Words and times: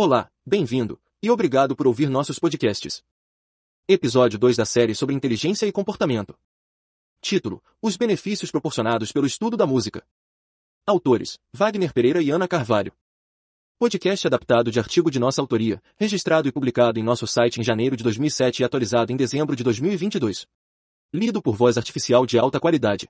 Olá, 0.00 0.30
bem-vindo, 0.46 0.96
e 1.20 1.28
obrigado 1.28 1.74
por 1.74 1.88
ouvir 1.88 2.08
nossos 2.08 2.38
podcasts. 2.38 3.02
Episódio 3.88 4.38
2 4.38 4.56
da 4.56 4.64
série 4.64 4.94
sobre 4.94 5.12
inteligência 5.12 5.66
e 5.66 5.72
comportamento. 5.72 6.38
Título: 7.20 7.60
Os 7.82 7.96
benefícios 7.96 8.48
proporcionados 8.48 9.10
pelo 9.10 9.26
estudo 9.26 9.56
da 9.56 9.66
música. 9.66 10.06
Autores: 10.86 11.40
Wagner 11.52 11.92
Pereira 11.92 12.22
e 12.22 12.30
Ana 12.30 12.46
Carvalho. 12.46 12.92
Podcast 13.76 14.24
adaptado 14.24 14.70
de 14.70 14.78
artigo 14.78 15.10
de 15.10 15.18
nossa 15.18 15.40
autoria, 15.40 15.82
registrado 15.96 16.46
e 16.46 16.52
publicado 16.52 17.00
em 17.00 17.02
nosso 17.02 17.26
site 17.26 17.58
em 17.60 17.64
janeiro 17.64 17.96
de 17.96 18.04
2007 18.04 18.62
e 18.62 18.64
atualizado 18.64 19.12
em 19.12 19.16
dezembro 19.16 19.56
de 19.56 19.64
2022. 19.64 20.46
Lido 21.12 21.42
por 21.42 21.56
voz 21.56 21.76
artificial 21.76 22.24
de 22.24 22.38
alta 22.38 22.60
qualidade. 22.60 23.08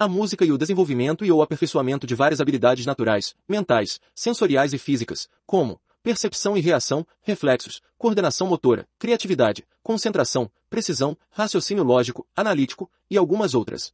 A 0.00 0.08
música 0.08 0.44
e 0.44 0.50
o 0.50 0.58
desenvolvimento 0.58 1.24
e 1.24 1.30
ou 1.30 1.42
aperfeiçoamento 1.42 2.08
de 2.08 2.16
várias 2.16 2.40
habilidades 2.40 2.84
naturais, 2.84 3.36
mentais, 3.48 4.00
sensoriais 4.12 4.72
e 4.72 4.78
físicas, 4.78 5.28
como 5.46 5.80
percepção 6.02 6.56
e 6.56 6.60
reação, 6.60 7.06
reflexos, 7.22 7.80
coordenação 7.96 8.46
motora, 8.46 8.88
criatividade, 8.98 9.64
concentração, 9.82 10.50
precisão, 10.68 11.16
raciocínio 11.30 11.84
lógico, 11.84 12.26
analítico 12.34 12.90
e 13.10 13.16
algumas 13.16 13.54
outras. 13.54 13.92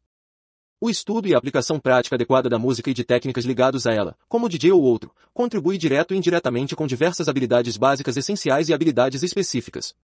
O 0.81 0.89
estudo 0.89 1.27
e 1.27 1.35
a 1.35 1.39
aplicação 1.39 1.81
prática 1.81 2.15
adequada 2.15 2.49
da 2.49 2.59
música 2.59 2.89
e 2.89 2.95
de 2.95 3.03
técnicas 3.03 3.45
ligados 3.45 3.87
a 3.87 3.93
ela, 3.93 4.17
como 4.29 4.49
DJ 4.49 4.71
ou 4.71 4.81
outro, 4.81 5.13
contribui 5.35 5.77
direto 5.77 6.15
e 6.15 6.17
indiretamente 6.17 6.77
com 6.77 6.87
diversas 6.87 7.29
habilidades 7.29 7.77
básicas 7.77 8.17
essenciais 8.17 8.69
e 8.69 8.75
habilidades 8.75 9.23
específicas. 9.25 9.95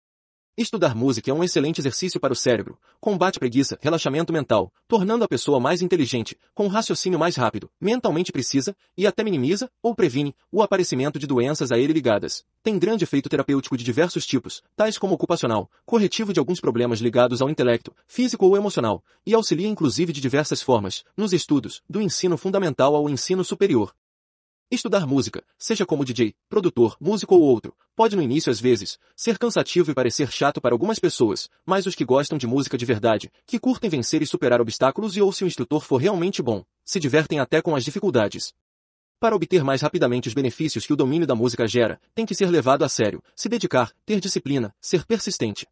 Estudar 0.57 0.95
música 0.95 1.29
é 1.29 1.33
um 1.33 1.43
excelente 1.43 1.81
exercício 1.81 2.17
para 2.17 2.31
o 2.31 2.35
cérebro, 2.35 2.79
combate 3.01 3.37
preguiça, 3.37 3.77
relaxamento 3.81 4.31
mental, 4.31 4.71
tornando 4.87 5.25
a 5.25 5.27
pessoa 5.27 5.59
mais 5.59 5.81
inteligente, 5.81 6.37
com 6.53 6.67
raciocínio 6.67 7.19
mais 7.19 7.35
rápido, 7.35 7.69
mentalmente 7.77 8.31
precisa, 8.31 8.73
e 8.97 9.05
até 9.05 9.21
minimiza, 9.21 9.69
ou 9.83 9.93
previne, 9.93 10.33
o 10.49 10.61
aparecimento 10.61 11.19
de 11.19 11.27
doenças 11.27 11.73
a 11.73 11.77
ele 11.77 11.91
ligadas. 11.91 12.45
Tem 12.63 12.79
grande 12.79 13.03
efeito 13.03 13.27
terapêutico 13.27 13.75
de 13.75 13.83
diversos 13.83 14.25
tipos, 14.25 14.63
tais 14.77 14.97
como 14.97 15.15
ocupacional, 15.15 15.69
corretivo 15.85 16.31
de 16.31 16.39
alguns 16.39 16.61
problemas 16.61 17.01
ligados 17.01 17.41
ao 17.41 17.49
intelecto, 17.49 17.93
físico 18.07 18.45
ou 18.45 18.55
emocional, 18.55 19.03
e 19.25 19.33
auxilia 19.33 19.67
inclusive 19.67 20.13
de 20.13 20.21
diversas 20.21 20.61
formas, 20.61 21.03
nos 21.17 21.33
estudos, 21.33 21.83
do 21.89 22.01
ensino 22.01 22.37
fundamental 22.37 22.95
ao 22.95 23.09
ensino 23.09 23.43
superior. 23.43 23.93
Estudar 24.71 25.05
música, 25.05 25.43
seja 25.59 25.85
como 25.85 26.03
DJ, 26.03 26.33
produtor, 26.49 26.97
músico 26.99 27.35
ou 27.35 27.41
outro, 27.41 27.75
pode 27.95 28.15
no 28.15 28.21
início 28.21 28.51
às 28.51 28.59
vezes, 28.59 28.97
ser 29.15 29.37
cansativo 29.37 29.91
e 29.91 29.93
parecer 29.93 30.31
chato 30.31 30.59
para 30.59 30.73
algumas 30.73 30.97
pessoas, 30.97 31.47
mas 31.63 31.85
os 31.85 31.93
que 31.93 32.03
gostam 32.03 32.35
de 32.35 32.47
música 32.47 32.75
de 32.75 32.83
verdade, 32.83 33.31
que 33.45 33.59
curtem 33.59 33.91
vencer 33.91 34.23
e 34.23 34.25
superar 34.25 34.59
obstáculos 34.59 35.15
e 35.15 35.21
ou 35.21 35.31
se 35.31 35.43
o 35.43 35.47
instrutor 35.47 35.81
for 35.81 35.97
realmente 35.97 36.41
bom, 36.41 36.63
se 36.83 36.99
divertem 36.99 37.39
até 37.39 37.61
com 37.61 37.75
as 37.75 37.85
dificuldades. 37.85 38.55
Para 39.19 39.35
obter 39.35 39.63
mais 39.63 39.81
rapidamente 39.81 40.29
os 40.29 40.33
benefícios 40.33 40.83
que 40.83 40.93
o 40.93 40.97
domínio 40.97 41.27
da 41.27 41.35
música 41.35 41.67
gera, 41.67 42.01
tem 42.15 42.25
que 42.25 42.33
ser 42.33 42.49
levado 42.49 42.83
a 42.83 42.89
sério, 42.89 43.23
se 43.35 43.47
dedicar, 43.47 43.93
ter 44.03 44.19
disciplina, 44.19 44.73
ser 44.81 45.05
persistente. 45.05 45.67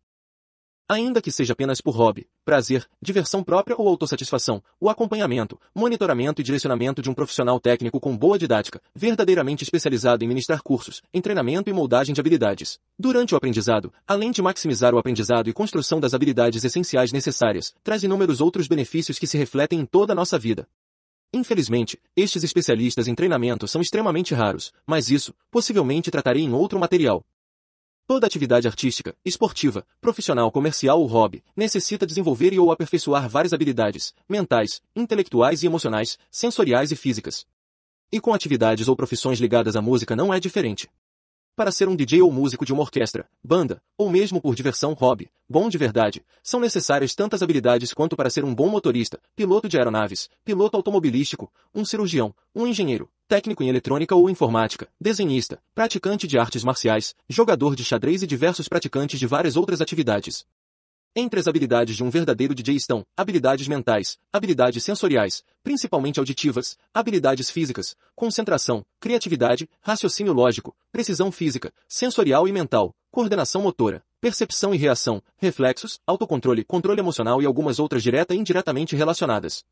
Ainda 0.88 1.22
que 1.22 1.32
seja 1.32 1.54
apenas 1.54 1.80
por 1.80 1.96
hobby, 1.96 2.28
prazer, 2.44 2.86
diversão 3.02 3.42
própria 3.42 3.76
ou 3.78 3.88
autossatisfação, 3.88 4.62
o 4.82 4.90
acompanhamento, 4.90 5.58
monitoramento 5.74 6.42
e 6.42 6.44
direcionamento 6.44 7.02
de 7.02 7.10
um 7.10 7.14
profissional 7.14 7.58
técnico 7.58 8.02
com 8.02 8.18
boa 8.18 8.38
didática, 8.38 8.82
verdadeiramente 8.94 9.64
especializado 9.64 10.26
em 10.26 10.28
ministrar 10.28 10.62
cursos, 10.62 11.02
em 11.14 11.22
treinamento 11.22 11.70
e 11.70 11.74
moldagem 11.74 12.14
de 12.14 12.20
habilidades. 12.20 12.80
Durante 13.00 13.34
o 13.34 13.38
aprendizado, 13.38 13.94
além 14.06 14.30
de 14.30 14.42
maximizar 14.42 14.94
o 14.94 14.98
aprendizado 14.98 15.50
e 15.50 15.54
construção 15.54 16.02
das 16.02 16.14
habilidades 16.14 16.66
essenciais 16.66 17.14
necessárias, 17.14 17.74
traz 17.82 18.04
inúmeros 18.04 18.42
outros 18.42 18.68
benefícios 18.68 19.18
que 19.18 19.28
se 19.28 19.38
refletem 19.38 19.80
em 19.80 19.86
toda 19.86 20.12
a 20.12 20.16
nossa 20.16 20.38
vida. 20.38 20.68
Infelizmente, 21.34 21.98
estes 22.16 22.44
especialistas 22.44 23.08
em 23.08 23.16
treinamento 23.16 23.68
são 23.70 23.82
extremamente 23.82 24.36
raros, 24.36 24.74
mas 24.86 25.10
isso, 25.10 25.34
possivelmente 25.50 26.12
tratarei 26.12 26.44
em 26.44 26.54
outro 26.54 26.78
material. 26.78 27.26
Toda 28.06 28.28
atividade 28.28 28.68
artística, 28.68 29.16
esportiva, 29.24 29.88
profissional, 30.02 30.52
comercial 30.52 31.00
ou 31.00 31.08
hobby 31.08 31.42
necessita 31.56 32.06
desenvolver 32.06 32.52
e 32.52 32.60
ou 32.60 32.70
aperfeiçoar 32.70 33.30
várias 33.30 33.54
habilidades 33.54 34.14
mentais, 34.28 34.82
intelectuais 34.94 35.64
e 35.64 35.68
emocionais, 35.68 36.18
sensoriais 36.30 36.92
e 36.92 36.98
físicas. 36.98 37.46
E 38.12 38.20
com 38.20 38.34
atividades 38.34 38.90
ou 38.90 38.96
profissões 38.96 39.40
ligadas 39.40 39.78
à 39.78 39.82
música 39.82 40.18
não 40.18 40.34
é 40.34 40.40
diferente. 40.40 40.90
Para 41.56 41.72
ser 41.72 41.88
um 41.88 41.96
DJ 41.96 42.20
ou 42.24 42.32
músico 42.32 42.66
de 42.66 42.74
uma 42.74 42.82
orquestra, 42.82 43.30
banda, 43.44 43.80
ou 43.96 44.10
mesmo 44.10 44.42
por 44.42 44.56
diversão 44.56 44.94
hobby, 44.94 45.30
bom 45.48 45.70
de 45.70 45.78
verdade, 45.78 46.26
são 46.42 46.60
necessárias 46.60 47.14
tantas 47.14 47.44
habilidades 47.44 47.94
quanto 47.94 48.16
para 48.16 48.32
ser 48.32 48.44
um 48.44 48.56
bom 48.56 48.68
motorista, 48.68 49.20
piloto 49.36 49.70
de 49.70 49.78
aeronaves, 49.78 50.32
piloto 50.44 50.78
automobilístico, 50.78 51.54
um 51.72 51.86
cirurgião, 51.86 52.34
um 52.56 52.66
engenheiro, 52.66 53.08
técnico 53.28 53.62
em 53.62 53.70
eletrônica 53.70 54.16
ou 54.16 54.32
informática, 54.32 54.88
desenhista, 55.00 55.62
praticante 55.76 56.26
de 56.26 56.40
artes 56.40 56.64
marciais, 56.64 57.14
jogador 57.30 57.76
de 57.76 57.86
xadrez 57.86 58.24
e 58.24 58.28
diversos 58.28 58.68
praticantes 58.68 59.20
de 59.20 59.28
várias 59.28 59.56
outras 59.56 59.80
atividades. 59.80 60.48
Entre 61.16 61.40
as 61.40 61.48
habilidades 61.48 61.96
de 61.96 62.04
um 62.04 62.10
verdadeiro 62.10 62.56
DJ 62.56 62.76
estão 62.76 63.06
habilidades 63.16 63.68
mentais, 63.68 64.18
habilidades 64.32 64.84
sensoriais, 64.84 65.44
principalmente 65.64 66.18
auditivas, 66.18 66.76
habilidades 66.92 67.52
físicas, 67.52 67.96
concentração, 68.16 68.84
criatividade, 69.00 69.70
raciocínio 69.80 70.34
lógico, 70.34 70.76
precisão 70.92 71.32
física, 71.32 71.72
sensorial 71.88 72.48
e 72.48 72.52
mental, 72.52 72.96
coordenação 73.12 73.62
motora, 73.62 74.04
percepção 74.20 74.74
e 74.74 74.78
reação, 74.78 75.22
reflexos, 75.38 76.00
autocontrole, 76.08 76.64
controle 76.64 77.00
emocional 77.00 77.40
e 77.44 77.46
algumas 77.46 77.78
outras 77.78 78.02
direta 78.02 78.34
e 78.34 78.40
indiretamente 78.40 78.96
relacionadas. 78.96 79.64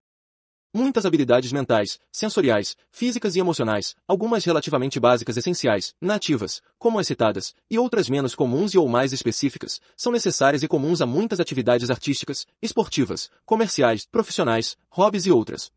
Muitas 0.73 1.05
habilidades 1.05 1.51
mentais, 1.51 1.99
sensoriais, 2.09 2.77
físicas 2.89 3.35
e 3.35 3.39
emocionais, 3.39 3.93
algumas 4.07 4.45
relativamente 4.45 5.01
básicas 5.01 5.35
essenciais, 5.35 5.93
nativas, 5.99 6.61
como 6.79 6.97
as 6.97 7.07
citadas, 7.07 7.53
e 7.69 7.77
outras 7.77 8.07
menos 8.09 8.33
comuns 8.33 8.73
e 8.73 8.77
ou 8.77 8.87
mais 8.87 9.11
específicas, 9.11 9.81
são 9.97 10.13
necessárias 10.13 10.63
e 10.63 10.69
comuns 10.69 11.01
a 11.01 11.05
muitas 11.05 11.41
atividades 11.41 11.89
artísticas, 11.89 12.47
esportivas, 12.61 13.29
comerciais, 13.45 14.07
profissionais, 14.09 14.77
hobbies 14.89 15.25
e 15.25 15.31
outras. 15.31 15.69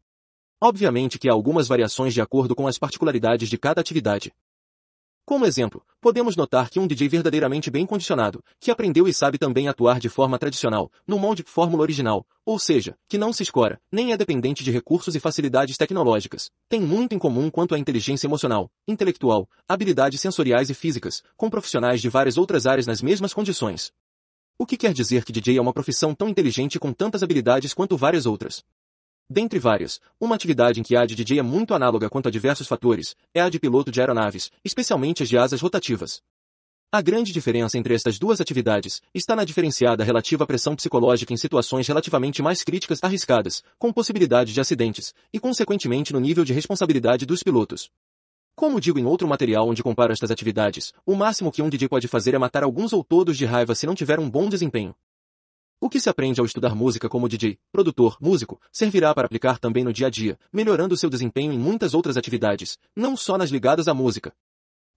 Obviamente 0.63 1.19
que 1.19 1.29
há 1.29 1.33
algumas 1.33 1.67
variações 1.67 2.15
de 2.15 2.21
acordo 2.21 2.55
com 2.55 2.69
as 2.69 2.79
particularidades 2.79 3.51
de 3.51 3.59
cada 3.59 3.81
atividade. 3.81 4.33
Como 5.27 5.47
exemplo, 5.47 5.83
podemos 6.03 6.37
notar 6.37 6.69
que 6.69 6.79
um 6.79 6.87
DJ 6.87 7.09
verdadeiramente 7.09 7.71
bem 7.71 7.87
condicionado, 7.87 8.45
que 8.61 8.71
aprendeu 8.71 9.09
e 9.09 9.15
sabe 9.15 9.39
também 9.39 9.69
atuar 9.69 9.99
de 9.99 10.11
forma 10.11 10.39
tradicional, 10.39 10.93
no 11.07 11.19
molde 11.19 11.43
fórmula 11.47 11.83
original, 11.83 12.27
ou 12.45 12.59
seja, 12.59 12.95
que 13.09 13.17
não 13.17 13.33
se 13.33 13.43
escora, 13.43 13.81
nem 13.91 14.13
é 14.13 14.19
dependente 14.19 14.63
de 14.63 14.71
recursos 14.71 15.17
e 15.17 15.21
facilidades 15.21 15.79
tecnológicas, 15.79 16.51
tem 16.69 16.79
muito 16.79 17.15
em 17.15 17.19
comum 17.19 17.49
quanto 17.49 17.75
à 17.75 17.79
inteligência 17.79 18.27
emocional, 18.27 18.71
intelectual, 18.87 19.49
habilidades 19.67 20.21
sensoriais 20.21 20.69
e 20.69 20.75
físicas, 20.75 21.23
com 21.39 21.49
profissionais 21.49 22.03
de 22.03 22.11
várias 22.11 22.37
outras 22.37 22.67
áreas 22.67 22.87
nas 22.87 23.01
mesmas 23.01 23.33
condições. 23.33 23.91
O 24.59 24.67
que 24.67 24.77
quer 24.77 24.93
dizer 24.93 25.25
que 25.25 25.33
DJ 25.33 25.57
é 25.57 25.61
uma 25.61 25.73
profissão 25.73 26.15
tão 26.15 26.29
inteligente 26.29 26.79
com 26.79 26.93
tantas 26.93 27.23
habilidades 27.23 27.73
quanto 27.73 27.97
várias 27.97 28.27
outras. 28.27 28.63
Dentre 29.29 29.59
várias, 29.59 30.01
uma 30.21 30.35
atividade 30.35 30.79
em 30.79 30.83
que 30.83 30.95
a 30.95 31.07
de 31.07 31.15
DJ 31.15 31.39
é 31.39 31.43
muito 31.43 31.73
análoga 31.73 32.11
quanto 32.11 32.29
a 32.29 32.31
diversos 32.31 32.69
fatores, 32.69 33.17
é 33.33 33.41
a 33.41 33.49
de 33.49 33.59
piloto 33.59 33.91
de 33.91 34.01
aeronaves, 34.01 34.51
especialmente 34.63 35.23
as 35.23 35.29
de 35.29 35.39
asas 35.39 35.63
rotativas. 35.63 36.21
A 36.93 37.01
grande 37.01 37.33
diferença 37.33 37.79
entre 37.79 37.95
estas 37.95 38.19
duas 38.19 38.41
atividades 38.41 39.01
está 39.13 39.35
na 39.35 39.45
diferenciada 39.45 40.05
relativa 40.05 40.47
pressão 40.47 40.77
psicológica 40.77 41.33
em 41.33 41.37
situações 41.37 41.89
relativamente 41.89 42.43
mais 42.43 42.63
críticas 42.63 43.03
arriscadas, 43.03 43.65
com 43.79 43.93
possibilidade 43.93 44.53
de 44.53 44.61
acidentes, 44.61 45.15
e 45.33 45.41
consequentemente 45.41 46.13
no 46.13 46.21
nível 46.21 46.45
de 46.45 46.53
responsabilidade 46.53 47.27
dos 47.27 47.43
pilotos. 47.43 47.91
Como 48.55 48.81
digo 48.81 48.99
em 48.99 49.07
outro 49.07 49.27
material 49.27 49.69
onde 49.69 49.83
comparo 49.83 50.13
estas 50.13 50.31
atividades, 50.31 50.93
o 51.05 51.17
máximo 51.17 51.51
que 51.51 51.63
um 51.63 51.69
DJ 51.69 51.89
pode 51.89 52.07
fazer 52.07 52.35
é 52.35 52.39
matar 52.39 52.63
alguns 52.63 52.93
ou 52.93 53.03
todos 53.03 53.37
de 53.37 53.45
raiva 53.45 53.75
se 53.75 53.87
não 53.87 53.95
tiver 53.95 54.21
um 54.21 54.31
bom 54.31 54.49
desempenho. 54.49 54.95
O 55.85 55.91
que 55.91 56.01
se 56.01 56.09
aprende 56.09 56.41
ao 56.41 56.47
estudar 56.47 56.75
música 56.75 57.11
como 57.11 57.29
DJ, 57.29 57.59
produtor, 57.71 58.17
músico, 58.19 58.59
servirá 58.73 59.15
para 59.15 59.27
aplicar 59.27 59.59
também 59.59 59.85
no 59.85 59.93
dia 59.93 60.07
a 60.07 60.11
dia, 60.11 60.39
melhorando 60.51 60.97
seu 60.97 61.11
desempenho 61.11 61.53
em 61.53 61.59
muitas 61.59 61.93
outras 61.93 62.17
atividades, 62.17 62.79
não 62.97 63.15
só 63.15 63.37
nas 63.37 63.51
ligadas 63.51 63.87
à 63.87 63.93
música. 63.93 64.33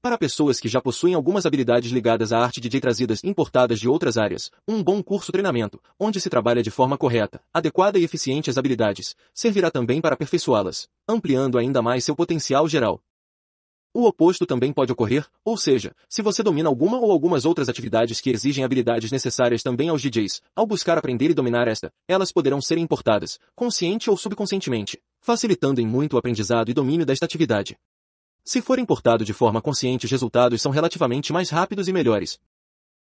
Para 0.01 0.17
pessoas 0.17 0.61
que 0.61 0.69
já 0.69 0.79
possuem 0.79 1.13
algumas 1.13 1.45
habilidades 1.45 1.91
ligadas 1.91 2.31
à 2.31 2.39
arte 2.39 2.61
DJ 2.61 2.79
trazidas 2.79 3.21
importadas 3.21 3.81
de 3.81 3.89
outras 3.89 4.17
áreas, 4.17 4.49
um 4.65 4.81
bom 4.81 5.03
curso 5.03 5.29
treinamento, 5.29 5.77
onde 5.99 6.21
se 6.21 6.29
trabalha 6.29 6.63
de 6.63 6.71
forma 6.71 6.97
correta, 6.97 7.41
adequada 7.53 7.99
e 7.99 8.05
eficiente 8.05 8.49
as 8.49 8.57
habilidades, 8.57 9.13
servirá 9.33 9.69
também 9.69 9.99
para 9.99 10.13
aperfeiçoá-las, 10.13 10.87
ampliando 11.05 11.57
ainda 11.57 11.81
mais 11.81 12.05
seu 12.05 12.15
potencial 12.15 12.65
geral. 12.65 13.01
O 13.97 14.05
oposto 14.05 14.45
também 14.45 14.71
pode 14.71 14.91
ocorrer, 14.91 15.25
ou 15.43 15.57
seja, 15.57 15.91
se 16.07 16.21
você 16.21 16.43
domina 16.43 16.69
alguma 16.69 16.99
ou 16.99 17.11
algumas 17.11 17.45
outras 17.45 17.67
atividades 17.67 18.21
que 18.21 18.29
exigem 18.29 18.63
habilidades 18.63 19.11
necessárias 19.11 19.63
também 19.63 19.89
aos 19.89 20.03
DJs, 20.03 20.39
ao 20.55 20.67
buscar 20.67 20.99
aprender 20.99 21.31
e 21.31 21.33
dominar 21.33 21.67
esta, 21.67 21.91
elas 22.07 22.31
poderão 22.31 22.61
ser 22.61 22.77
importadas, 22.77 23.39
consciente 23.55 24.07
ou 24.07 24.15
subconscientemente, 24.15 25.01
facilitando 25.19 25.81
em 25.81 25.87
muito 25.87 26.13
o 26.13 26.19
aprendizado 26.19 26.69
e 26.69 26.75
domínio 26.75 27.07
desta 27.07 27.25
atividade. 27.25 27.75
Se 28.45 28.61
for 28.61 28.77
importado 28.77 29.25
de 29.25 29.33
forma 29.33 29.63
consciente 29.63 30.05
os 30.05 30.11
resultados 30.11 30.61
são 30.61 30.71
relativamente 30.71 31.33
mais 31.33 31.49
rápidos 31.49 31.87
e 31.87 31.91
melhores. 31.91 32.39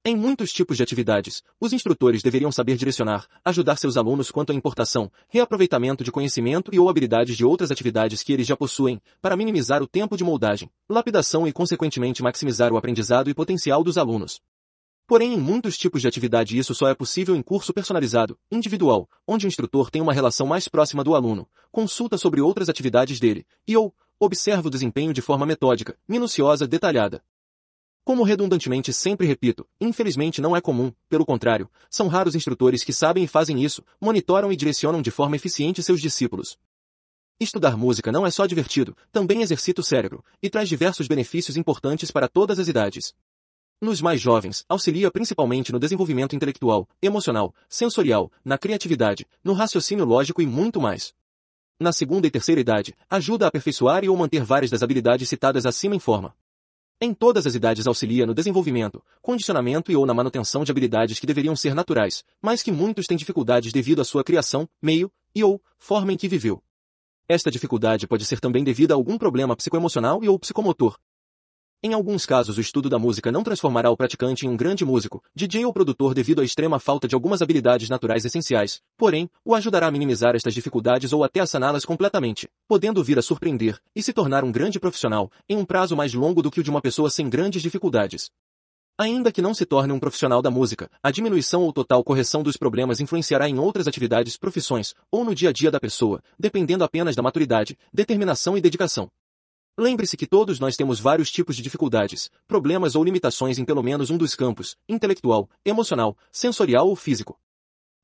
Em 0.03 0.15
muitos 0.15 0.51
tipos 0.51 0.77
de 0.77 0.81
atividades, 0.81 1.43
os 1.59 1.73
instrutores 1.73 2.23
deveriam 2.23 2.51
saber 2.51 2.75
direcionar, 2.75 3.27
ajudar 3.45 3.75
seus 3.75 3.97
alunos 3.97 4.31
quanto 4.31 4.51
à 4.51 4.55
importação, 4.55 5.11
reaproveitamento 5.29 6.03
de 6.03 6.11
conhecimento 6.11 6.73
e 6.73 6.79
ou 6.79 6.89
habilidades 6.89 7.37
de 7.37 7.45
outras 7.45 7.69
atividades 7.69 8.23
que 8.23 8.33
eles 8.33 8.47
já 8.47 8.57
possuem, 8.57 8.99
para 9.21 9.37
minimizar 9.37 9.83
o 9.83 9.85
tempo 9.85 10.17
de 10.17 10.23
moldagem, 10.23 10.71
lapidação 10.89 11.47
e 11.47 11.53
consequentemente 11.53 12.23
maximizar 12.23 12.73
o 12.73 12.77
aprendizado 12.77 13.29
e 13.29 13.33
potencial 13.35 13.83
dos 13.83 13.95
alunos. 13.95 14.41
Porém, 15.05 15.35
em 15.35 15.39
muitos 15.39 15.77
tipos 15.77 16.01
de 16.01 16.07
atividade 16.07 16.57
isso 16.57 16.73
só 16.73 16.87
é 16.87 16.95
possível 16.95 17.35
em 17.35 17.43
curso 17.43 17.71
personalizado, 17.71 18.39
individual, 18.51 19.07
onde 19.27 19.45
o 19.45 19.49
instrutor 19.49 19.91
tem 19.91 20.01
uma 20.01 20.13
relação 20.13 20.47
mais 20.47 20.67
próxima 20.67 21.03
do 21.03 21.13
aluno, 21.13 21.47
consulta 21.71 22.17
sobre 22.17 22.41
outras 22.41 22.69
atividades 22.69 23.19
dele, 23.19 23.45
e 23.67 23.77
ou, 23.77 23.93
observa 24.19 24.67
o 24.67 24.71
desempenho 24.71 25.13
de 25.13 25.21
forma 25.21 25.45
metódica, 25.45 25.95
minuciosa, 26.07 26.67
detalhada. 26.67 27.23
Como 28.03 28.23
redundantemente 28.23 28.91
sempre 28.91 29.27
repito, 29.27 29.67
infelizmente 29.79 30.41
não 30.41 30.55
é 30.55 30.61
comum, 30.61 30.91
pelo 31.07 31.25
contrário, 31.25 31.69
são 31.89 32.07
raros 32.07 32.33
instrutores 32.33 32.83
que 32.83 32.91
sabem 32.91 33.23
e 33.23 33.27
fazem 33.27 33.63
isso, 33.63 33.83
monitoram 33.99 34.51
e 34.51 34.55
direcionam 34.55 35.01
de 35.01 35.11
forma 35.11 35.35
eficiente 35.35 35.83
seus 35.83 36.01
discípulos. 36.01 36.57
Estudar 37.39 37.77
música 37.77 38.11
não 38.11 38.25
é 38.25 38.31
só 38.31 38.45
divertido, 38.45 38.95
também 39.11 39.41
exercita 39.41 39.81
o 39.81 39.83
cérebro, 39.83 40.23
e 40.41 40.49
traz 40.49 40.67
diversos 40.67 41.07
benefícios 41.07 41.57
importantes 41.57 42.09
para 42.09 42.27
todas 42.27 42.57
as 42.59 42.67
idades. 42.67 43.13
Nos 43.79 44.01
mais 44.01 44.19
jovens, 44.19 44.63
auxilia 44.69 45.09
principalmente 45.09 45.71
no 45.71 45.79
desenvolvimento 45.79 46.35
intelectual, 46.35 46.87
emocional, 47.01 47.53
sensorial, 47.67 48.31
na 48.45 48.57
criatividade, 48.57 49.27
no 49.43 49.53
raciocínio 49.53 50.05
lógico 50.05 50.41
e 50.41 50.45
muito 50.45 50.79
mais. 50.79 51.13
Na 51.79 51.91
segunda 51.91 52.27
e 52.27 52.31
terceira 52.31 52.61
idade, 52.61 52.95
ajuda 53.09 53.45
a 53.45 53.47
aperfeiçoar 53.47 54.03
e 54.03 54.09
ou 54.09 54.15
manter 54.15 54.43
várias 54.43 54.69
das 54.69 54.83
habilidades 54.83 55.27
citadas 55.27 55.65
acima 55.65 55.95
em 55.95 55.99
forma. 55.99 56.35
Em 57.03 57.15
todas 57.15 57.47
as 57.47 57.55
idades 57.55 57.87
auxilia 57.87 58.27
no 58.27 58.33
desenvolvimento, 58.35 59.03
condicionamento 59.23 59.91
e 59.91 59.95
ou 59.95 60.05
na 60.05 60.13
manutenção 60.13 60.63
de 60.63 60.71
habilidades 60.71 61.19
que 61.19 61.25
deveriam 61.25 61.55
ser 61.55 61.73
naturais, 61.73 62.23
mas 62.39 62.61
que 62.61 62.71
muitos 62.71 63.07
têm 63.07 63.17
dificuldades 63.17 63.73
devido 63.73 64.01
à 64.01 64.05
sua 64.05 64.23
criação, 64.23 64.69
meio, 64.79 65.11
e 65.33 65.43
ou 65.43 65.59
forma 65.79 66.13
em 66.13 66.15
que 66.15 66.27
viveu. 66.27 66.61
Esta 67.27 67.49
dificuldade 67.49 68.07
pode 68.07 68.23
ser 68.23 68.39
também 68.39 68.63
devida 68.63 68.93
a 68.93 68.97
algum 68.97 69.17
problema 69.17 69.55
psicoemocional 69.55 70.23
e 70.23 70.29
ou 70.29 70.37
psicomotor, 70.37 70.95
em 71.83 71.93
alguns 71.93 72.25
casos 72.25 72.57
o 72.57 72.61
estudo 72.61 72.89
da 72.89 72.99
música 72.99 73.31
não 73.31 73.41
transformará 73.41 73.89
o 73.89 73.97
praticante 73.97 74.45
em 74.45 74.49
um 74.49 74.55
grande 74.55 74.85
músico, 74.85 75.23
DJ 75.35 75.65
ou 75.65 75.73
produtor 75.73 76.13
devido 76.13 76.41
à 76.41 76.43
extrema 76.43 76.79
falta 76.79 77.07
de 77.07 77.15
algumas 77.15 77.41
habilidades 77.41 77.89
naturais 77.89 78.23
essenciais, 78.23 78.81
porém, 78.95 79.29
o 79.43 79.55
ajudará 79.55 79.87
a 79.87 79.91
minimizar 79.91 80.35
estas 80.35 80.53
dificuldades 80.53 81.11
ou 81.11 81.23
até 81.23 81.39
a 81.39 81.45
saná-las 81.47 81.83
completamente, 81.83 82.47
podendo 82.67 83.03
vir 83.03 83.17
a 83.17 83.21
surpreender 83.21 83.79
e 83.95 84.03
se 84.03 84.13
tornar 84.13 84.43
um 84.43 84.51
grande 84.51 84.79
profissional, 84.79 85.31
em 85.49 85.57
um 85.57 85.65
prazo 85.65 85.95
mais 85.95 86.13
longo 86.13 86.41
do 86.41 86.51
que 86.51 86.59
o 86.59 86.63
de 86.63 86.69
uma 86.69 86.81
pessoa 86.81 87.09
sem 87.09 87.27
grandes 87.27 87.63
dificuldades. 87.63 88.29
Ainda 88.95 89.31
que 89.31 89.41
não 89.41 89.53
se 89.53 89.65
torne 89.65 89.91
um 89.91 89.99
profissional 89.99 90.43
da 90.43 90.51
música, 90.51 90.87
a 91.01 91.09
diminuição 91.09 91.63
ou 91.63 91.73
total 91.73 92.03
correção 92.03 92.43
dos 92.43 92.57
problemas 92.57 92.99
influenciará 92.99 93.49
em 93.49 93.57
outras 93.57 93.87
atividades, 93.87 94.37
profissões, 94.37 94.93
ou 95.11 95.25
no 95.25 95.33
dia 95.33 95.49
a 95.49 95.51
dia 95.51 95.71
da 95.71 95.79
pessoa, 95.79 96.21
dependendo 96.37 96.83
apenas 96.83 97.15
da 97.15 97.23
maturidade, 97.23 97.75
determinação 97.91 98.55
e 98.55 98.61
dedicação. 98.61 99.09
Lembre-se 99.77 100.17
que 100.17 100.27
todos 100.27 100.59
nós 100.59 100.75
temos 100.75 100.99
vários 100.99 101.31
tipos 101.31 101.55
de 101.55 101.61
dificuldades, 101.61 102.29
problemas 102.45 102.93
ou 102.93 103.03
limitações 103.03 103.57
em 103.57 103.63
pelo 103.63 103.81
menos 103.81 104.09
um 104.09 104.17
dos 104.17 104.35
campos, 104.35 104.75
intelectual, 104.87 105.49
emocional, 105.63 106.17
sensorial 106.29 106.89
ou 106.89 106.95
físico. 106.95 107.39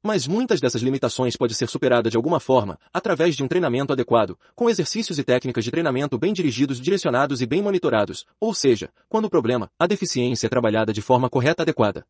Mas 0.02 0.25
muitas 0.25 0.62
dessas 0.62 0.81
limitações 0.81 1.36
podem 1.36 1.56
ser 1.56 1.68
superadas 1.68 2.12
de 2.12 2.16
alguma 2.16 2.40
forma, 2.40 2.80
através 2.94 3.36
de 3.36 3.44
um 3.44 3.48
treinamento 3.48 3.92
adequado, 3.92 4.40
com 4.56 4.69
exercícios 4.69 5.19
e 5.19 5.24
técnicas 5.24 5.66
de 5.66 5.72
treinamento 5.72 6.18
bem 6.18 6.31
dirigidos, 6.31 6.80
direcionados 6.80 7.42
e 7.42 7.46
bem 7.46 7.62
monitorados, 7.62 8.25
ou 8.40 8.54
seja, 8.54 8.90
quando 9.10 9.25
o 9.25 9.30
problema, 9.30 9.69
a 9.78 9.86
deficiência 9.86 10.48
é 10.48 10.50
trabalhada 10.50 10.94
de 10.94 11.02
forma 11.02 11.30
correta 11.30 11.64
e 11.64 11.66
adequada. 11.66 12.06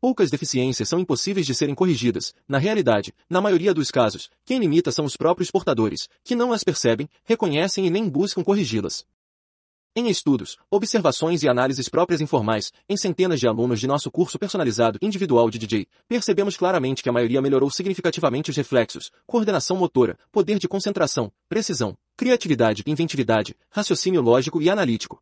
Poucas 0.00 0.30
deficiências 0.30 0.88
são 0.88 0.98
impossíveis 0.98 1.44
de 1.44 1.54
serem 1.54 1.74
corrigidas. 1.74 2.32
Na 2.48 2.56
realidade, 2.56 3.12
na 3.28 3.38
maioria 3.38 3.74
dos 3.74 3.90
casos, 3.90 4.30
quem 4.46 4.58
limita 4.58 4.90
são 4.90 5.04
os 5.04 5.14
próprios 5.14 5.50
portadores, 5.50 6.08
que 6.24 6.34
não 6.34 6.54
as 6.54 6.64
percebem, 6.64 7.06
reconhecem 7.22 7.86
e 7.86 7.90
nem 7.90 8.08
buscam 8.08 8.42
corrigi-las. 8.42 9.04
Em 9.94 10.08
estudos, 10.08 10.56
observações 10.70 11.42
e 11.42 11.48
análises 11.48 11.88
próprias 11.88 12.22
informais, 12.22 12.72
em 12.88 12.96
centenas 12.96 13.38
de 13.38 13.46
alunos 13.46 13.78
de 13.78 13.86
nosso 13.86 14.10
curso 14.10 14.38
personalizado 14.38 14.98
individual 15.02 15.50
de 15.50 15.58
DJ, 15.58 15.86
percebemos 16.08 16.56
claramente 16.56 17.02
que 17.02 17.08
a 17.10 17.12
maioria 17.12 17.42
melhorou 17.42 17.68
significativamente 17.70 18.48
os 18.48 18.56
reflexos, 18.56 19.10
coordenação 19.26 19.76
motora, 19.76 20.16
poder 20.32 20.58
de 20.58 20.68
concentração, 20.68 21.30
precisão, 21.46 21.94
criatividade, 22.16 22.82
inventividade, 22.86 23.54
raciocínio 23.68 24.22
lógico 24.22 24.62
e 24.62 24.70
analítico. 24.70 25.20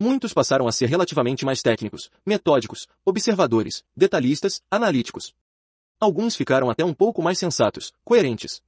Muitos 0.00 0.32
passaram 0.32 0.66
a 0.66 0.72
ser 0.72 0.88
relativamente 0.88 1.44
mais 1.44 1.62
técnicos, 1.62 2.10
metódicos, 2.26 2.86
observadores, 3.04 3.84
detalhistas, 3.96 4.60
analíticos. 4.68 5.32
Alguns 6.00 6.34
ficaram 6.34 6.68
até 6.68 6.84
um 6.84 6.92
pouco 6.92 7.22
mais 7.22 7.38
sensatos, 7.38 7.92
coerentes. 8.04 8.60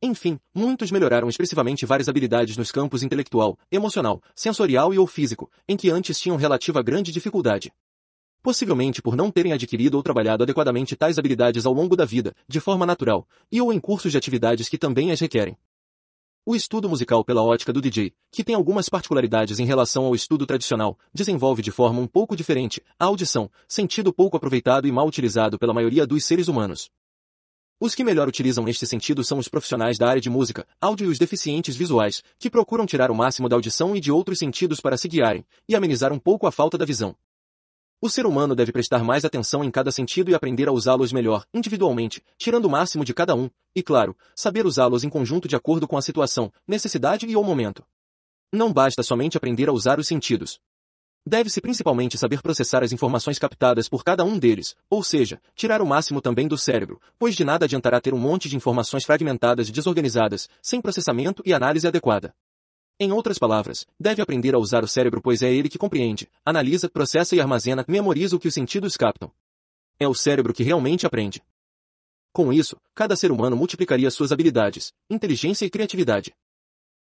Enfim, 0.00 0.38
muitos 0.54 0.92
melhoraram 0.92 1.28
expressivamente 1.28 1.86
várias 1.86 2.08
habilidades 2.08 2.56
nos 2.56 2.70
campos 2.70 3.02
intelectual, 3.02 3.58
emocional, 3.72 4.22
sensorial 4.34 4.92
e 4.92 4.98
ou 4.98 5.06
físico, 5.06 5.50
em 5.66 5.76
que 5.76 5.90
antes 5.90 6.20
tinham 6.20 6.36
relativa 6.36 6.82
grande 6.82 7.10
dificuldade. 7.10 7.72
Possivelmente 8.42 9.02
por 9.02 9.16
não 9.16 9.30
terem 9.30 9.52
adquirido 9.52 9.94
ou 9.94 10.02
trabalhado 10.02 10.44
adequadamente 10.44 10.94
tais 10.94 11.18
habilidades 11.18 11.66
ao 11.66 11.72
longo 11.72 11.96
da 11.96 12.04
vida, 12.04 12.36
de 12.46 12.60
forma 12.60 12.86
natural, 12.86 13.26
e 13.50 13.60
ou 13.60 13.72
em 13.72 13.80
cursos 13.80 14.12
de 14.12 14.18
atividades 14.18 14.68
que 14.68 14.78
também 14.78 15.10
as 15.10 15.18
requerem. 15.18 15.56
O 16.50 16.56
estudo 16.56 16.88
musical 16.88 17.22
pela 17.22 17.42
ótica 17.42 17.74
do 17.74 17.80
DJ, 17.82 18.10
que 18.32 18.42
tem 18.42 18.54
algumas 18.54 18.88
particularidades 18.88 19.58
em 19.58 19.66
relação 19.66 20.06
ao 20.06 20.14
estudo 20.14 20.46
tradicional, 20.46 20.98
desenvolve 21.12 21.60
de 21.60 21.70
forma 21.70 22.00
um 22.00 22.06
pouco 22.06 22.34
diferente 22.34 22.82
a 22.98 23.04
audição, 23.04 23.50
sentido 23.68 24.14
pouco 24.14 24.34
aproveitado 24.34 24.88
e 24.88 24.90
mal 24.90 25.06
utilizado 25.06 25.58
pela 25.58 25.74
maioria 25.74 26.06
dos 26.06 26.24
seres 26.24 26.48
humanos. 26.48 26.88
Os 27.78 27.94
que 27.94 28.02
melhor 28.02 28.26
utilizam 28.26 28.64
neste 28.64 28.86
sentido 28.86 29.22
são 29.22 29.36
os 29.36 29.46
profissionais 29.46 29.98
da 29.98 30.08
área 30.08 30.22
de 30.22 30.30
música, 30.30 30.66
áudio 30.80 31.08
e 31.08 31.10
os 31.10 31.18
deficientes 31.18 31.76
visuais, 31.76 32.22
que 32.38 32.48
procuram 32.48 32.86
tirar 32.86 33.10
o 33.10 33.14
máximo 33.14 33.46
da 33.46 33.54
audição 33.54 33.94
e 33.94 34.00
de 34.00 34.10
outros 34.10 34.38
sentidos 34.38 34.80
para 34.80 34.96
se 34.96 35.06
guiarem, 35.06 35.44
e 35.68 35.76
amenizar 35.76 36.14
um 36.14 36.18
pouco 36.18 36.46
a 36.46 36.50
falta 36.50 36.78
da 36.78 36.86
visão. 36.86 37.14
O 38.00 38.08
ser 38.08 38.26
humano 38.26 38.54
deve 38.54 38.70
prestar 38.70 39.02
mais 39.02 39.24
atenção 39.24 39.64
em 39.64 39.72
cada 39.72 39.90
sentido 39.90 40.30
e 40.30 40.34
aprender 40.34 40.68
a 40.68 40.72
usá-los 40.72 41.12
melhor, 41.12 41.44
individualmente, 41.52 42.22
tirando 42.38 42.66
o 42.66 42.70
máximo 42.70 43.04
de 43.04 43.12
cada 43.12 43.34
um, 43.34 43.50
e 43.74 43.82
claro, 43.82 44.16
saber 44.36 44.64
usá-los 44.66 45.02
em 45.02 45.08
conjunto 45.08 45.48
de 45.48 45.56
acordo 45.56 45.88
com 45.88 45.96
a 45.96 46.02
situação, 46.02 46.52
necessidade 46.64 47.26
e 47.26 47.34
ou 47.34 47.42
momento. 47.42 47.84
Não 48.52 48.72
basta 48.72 49.02
somente 49.02 49.36
aprender 49.36 49.68
a 49.68 49.72
usar 49.72 49.98
os 49.98 50.06
sentidos. 50.06 50.60
Deve-se 51.26 51.60
principalmente 51.60 52.16
saber 52.16 52.40
processar 52.40 52.84
as 52.84 52.92
informações 52.92 53.36
captadas 53.36 53.88
por 53.88 54.04
cada 54.04 54.24
um 54.24 54.38
deles, 54.38 54.76
ou 54.88 55.02
seja, 55.02 55.42
tirar 55.56 55.82
o 55.82 55.86
máximo 55.86 56.20
também 56.20 56.46
do 56.46 56.56
cérebro, 56.56 57.00
pois 57.18 57.34
de 57.34 57.44
nada 57.44 57.64
adiantará 57.64 58.00
ter 58.00 58.14
um 58.14 58.18
monte 58.18 58.48
de 58.48 58.54
informações 58.54 59.04
fragmentadas 59.04 59.68
e 59.68 59.72
desorganizadas, 59.72 60.48
sem 60.62 60.80
processamento 60.80 61.42
e 61.44 61.52
análise 61.52 61.88
adequada. 61.88 62.32
Em 63.00 63.12
outras 63.12 63.38
palavras, 63.38 63.86
deve 63.98 64.20
aprender 64.20 64.56
a 64.56 64.58
usar 64.58 64.82
o 64.82 64.88
cérebro 64.88 65.22
pois 65.22 65.40
é 65.40 65.52
ele 65.52 65.68
que 65.68 65.78
compreende, 65.78 66.28
analisa, 66.44 66.90
processa 66.90 67.36
e 67.36 67.40
armazena, 67.40 67.84
memoriza 67.86 68.34
o 68.34 68.40
que 68.40 68.48
os 68.48 68.54
sentidos 68.54 68.96
captam. 68.96 69.30
É 70.00 70.08
o 70.08 70.14
cérebro 70.14 70.52
que 70.52 70.64
realmente 70.64 71.06
aprende. 71.06 71.40
Com 72.32 72.52
isso, 72.52 72.76
cada 72.96 73.14
ser 73.14 73.30
humano 73.30 73.56
multiplicaria 73.56 74.10
suas 74.10 74.32
habilidades, 74.32 74.92
inteligência 75.08 75.64
e 75.64 75.70
criatividade. 75.70 76.34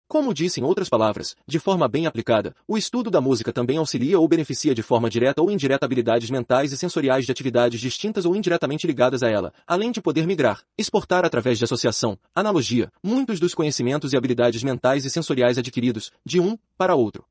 Como 0.09 0.33
disse 0.33 0.59
em 0.59 0.63
outras 0.63 0.89
palavras, 0.89 1.35
de 1.47 1.59
forma 1.59 1.87
bem 1.87 2.07
aplicada, 2.07 2.55
o 2.67 2.75
estudo 2.75 3.11
da 3.11 3.21
música 3.21 3.53
também 3.53 3.77
auxilia 3.77 4.19
ou 4.19 4.27
beneficia 4.27 4.73
de 4.73 4.81
forma 4.81 5.07
direta 5.07 5.39
ou 5.39 5.51
indireta 5.51 5.85
habilidades 5.85 6.31
mentais 6.31 6.71
e 6.71 6.77
sensoriais 6.77 7.27
de 7.27 7.31
atividades 7.31 7.79
distintas 7.79 8.25
ou 8.25 8.35
indiretamente 8.35 8.87
ligadas 8.87 9.21
a 9.21 9.29
ela, 9.29 9.53
além 9.67 9.91
de 9.91 10.01
poder 10.01 10.25
migrar, 10.25 10.63
exportar 10.75 11.25
através 11.25 11.59
de 11.59 11.63
associação, 11.63 12.17
analogia, 12.33 12.91
muitos 13.03 13.39
dos 13.39 13.53
conhecimentos 13.53 14.11
e 14.11 14.17
habilidades 14.17 14.63
mentais 14.63 15.05
e 15.05 15.11
sensoriais 15.11 15.59
adquiridos, 15.59 16.11
de 16.25 16.39
um 16.39 16.57
para 16.75 16.95
outro. 16.95 17.23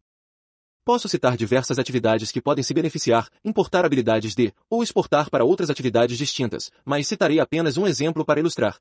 Posso 0.85 1.09
citar 1.09 1.37
diversas 1.37 1.81
atividades 1.81 2.31
que 2.31 2.41
podem 2.41 2.63
se 2.63 2.73
beneficiar, 2.73 3.29
importar 3.45 3.85
habilidades 3.85 4.37
de, 4.37 4.55
ou 4.71 4.85
exportar 4.85 5.31
para 5.31 5.45
outras 5.45 5.69
atividades 5.69 6.17
distintas, 6.17 6.71
mas 6.85 7.09
citarei 7.09 7.41
apenas 7.41 7.77
um 7.77 7.89
exemplo 7.89 8.25
para 8.25 8.39
ilustrar. 8.39 8.79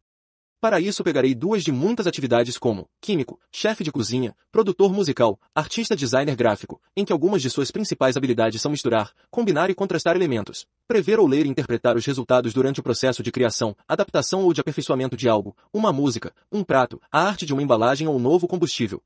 Para 0.60 0.80
isso 0.80 1.04
pegarei 1.04 1.36
duas 1.36 1.64
de 1.64 1.72
muitas 1.72 2.08
atividades 2.08 2.58
como 2.58 2.90
químico, 3.00 3.40
chefe 3.52 3.84
de 3.84 3.92
cozinha, 3.92 4.36
produtor 4.52 4.92
musical, 4.92 5.40
artista 5.54 5.96
designer 5.96 6.36
gráfico, 6.36 6.82
em 6.96 7.06
que 7.06 7.14
algumas 7.14 7.44
de 7.44 7.50
suas 7.50 7.70
principais 7.70 8.18
habilidades 8.18 8.60
são 8.60 8.72
misturar, 8.72 9.12
combinar 9.30 9.70
e 9.70 9.76
contrastar 9.76 10.16
elementos, 10.16 10.66
prever 10.88 11.20
ou 11.20 11.28
ler 11.28 11.46
e 11.46 11.50
interpretar 11.50 11.96
os 11.96 12.06
resultados 12.08 12.56
durante 12.56 12.80
o 12.80 12.84
processo 12.84 13.22
de 13.22 13.32
criação, 13.32 13.76
adaptação 13.88 14.42
ou 14.42 14.52
de 14.52 14.60
aperfeiçoamento 14.60 15.16
de 15.16 15.30
algo, 15.30 15.56
uma 15.72 15.94
música, 15.94 16.34
um 16.52 16.64
prato, 16.64 17.00
a 17.12 17.22
arte 17.22 17.46
de 17.46 17.54
uma 17.54 17.62
embalagem 17.62 18.08
ou 18.08 18.16
um 18.16 18.20
novo 18.20 18.48
combustível. 18.48 19.04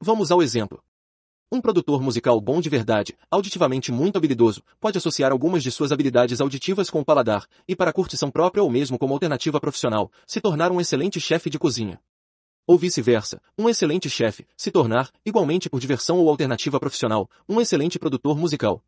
Vamos 0.00 0.30
ao 0.30 0.42
exemplo. 0.42 0.82
Um 1.50 1.62
produtor 1.62 2.02
musical 2.02 2.38
bom 2.42 2.60
de 2.60 2.68
verdade, 2.68 3.16
auditivamente 3.30 3.90
muito 3.90 4.18
habilidoso, 4.18 4.62
pode 4.78 4.98
associar 4.98 5.32
algumas 5.32 5.62
de 5.62 5.70
suas 5.70 5.90
habilidades 5.90 6.42
auditivas 6.42 6.90
com 6.90 7.00
o 7.00 7.04
paladar, 7.04 7.46
e 7.66 7.74
para 7.74 7.90
curtição 7.90 8.30
própria 8.30 8.62
ou 8.62 8.68
mesmo 8.68 8.98
como 8.98 9.14
alternativa 9.14 9.58
profissional, 9.58 10.12
se 10.26 10.42
tornar 10.42 10.70
um 10.70 10.78
excelente 10.78 11.18
chefe 11.18 11.48
de 11.48 11.58
cozinha. 11.58 11.98
Ou 12.66 12.76
vice-versa, 12.76 13.40
um 13.56 13.66
excelente 13.66 14.10
chefe, 14.10 14.46
se 14.54 14.70
tornar, 14.70 15.10
igualmente 15.24 15.70
por 15.70 15.80
diversão 15.80 16.18
ou 16.18 16.28
alternativa 16.28 16.78
profissional, 16.78 17.30
um 17.48 17.62
excelente 17.62 17.98
produtor 17.98 18.36
musical. 18.36 18.84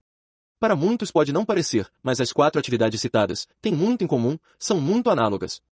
Para 0.58 0.76
muitos 0.76 1.10
pode 1.10 1.32
não 1.32 1.46
parecer, 1.46 1.90
mas 2.02 2.20
as 2.20 2.30
quatro 2.30 2.58
atividades 2.58 3.00
citadas 3.00 3.48
têm 3.62 3.72
muito 3.72 4.04
em 4.04 4.06
comum, 4.06 4.38
são 4.58 4.78
muito 4.78 5.08
análogas. 5.08 5.62